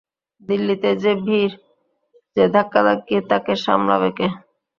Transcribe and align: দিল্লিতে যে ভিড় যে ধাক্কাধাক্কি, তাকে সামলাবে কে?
দিল্লিতে 0.41 0.89
যে 1.03 1.11
ভিড় 1.25 1.53
যে 2.37 2.43
ধাক্কাধাক্কি, 2.53 3.15
তাকে 3.29 3.53
সামলাবে 3.65 4.09
কে? 4.17 4.27